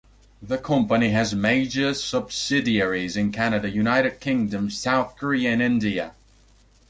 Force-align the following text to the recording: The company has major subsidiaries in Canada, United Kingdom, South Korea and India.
The 0.41 0.57
company 0.57 1.09
has 1.09 1.35
major 1.35 1.93
subsidiaries 1.93 3.15
in 3.15 3.31
Canada, 3.31 3.69
United 3.69 4.19
Kingdom, 4.19 4.71
South 4.71 5.15
Korea 5.15 5.51
and 5.51 5.61
India. 5.61 6.15